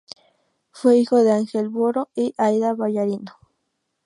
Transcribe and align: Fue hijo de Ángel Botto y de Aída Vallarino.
Fue 0.71 0.97
hijo 0.97 1.23
de 1.23 1.31
Ángel 1.31 1.69
Botto 1.69 2.09
y 2.15 2.23
de 2.29 2.33
Aída 2.39 2.73
Vallarino. 2.73 3.37